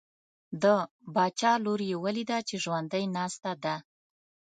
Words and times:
د 0.63 0.65
باچا 1.15 1.53
لور 1.63 1.81
یې 1.89 1.95
ولیده 2.03 2.37
چې 2.47 2.55
ژوندی 2.63 3.03
ناسته 3.15 3.51
ده. 3.63 3.75